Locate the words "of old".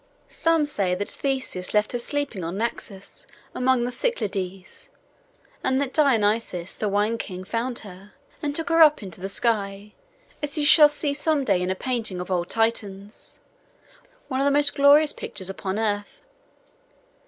12.19-12.49